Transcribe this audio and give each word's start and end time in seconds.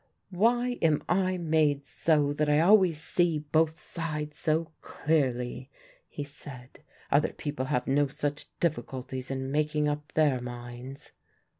"Why 0.31 0.79
am 0.81 1.03
I 1.07 1.37
made 1.37 1.85
so 1.85 2.33
that 2.33 2.49
I 2.49 2.59
always 2.59 2.99
see 2.99 3.37
both 3.37 3.79
sides 3.79 4.35
so 4.35 4.71
clearly?" 4.81 5.69
he 6.09 6.23
said. 6.23 6.79
"Other 7.11 7.33
people 7.33 7.65
have 7.65 7.85
no 7.85 8.07
such 8.07 8.47
difficulties 8.59 9.29
in 9.29 9.51
making 9.51 9.87
up 9.87 10.11
their 10.13 10.41
minds." 10.41 11.11